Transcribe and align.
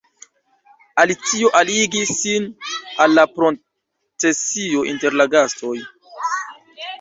Alicio 1.01 1.51
aligis 1.59 2.13
sin 2.21 2.47
al 3.05 3.13
la 3.19 3.27
procesio 3.35 4.83
inter 4.95 5.19
la 5.23 5.29
gastoj. 5.37 5.77